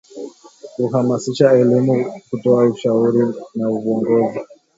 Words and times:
kuhamasisha 0.73 1.51
elimu 1.53 2.21
kutoa 2.29 2.65
ushauri 2.65 3.33
na 3.55 3.69
uongozi 3.69 4.39